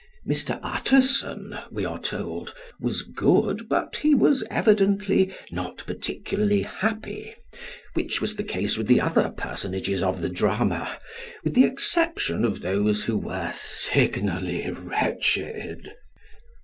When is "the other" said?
8.87-9.29